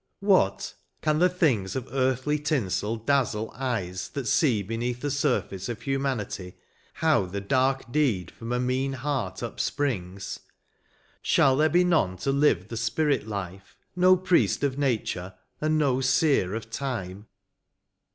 [0.21, 0.73] What!
[1.03, 6.55] can the things Of earthly tinsel dazzle eyes that see Beneath the surface of humanity.
[6.95, 10.39] How the dark deed^ from a mean heart upsprings?
[11.21, 16.01] Shall there he none to live the spirit life, No priest of nature, and no
[16.01, 17.27] seer of time